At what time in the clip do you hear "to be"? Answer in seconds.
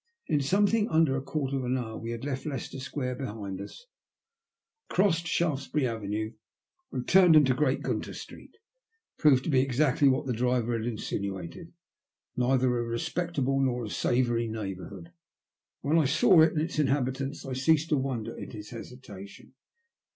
9.43-9.61